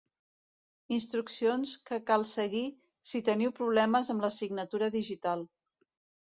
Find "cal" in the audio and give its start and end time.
2.07-2.25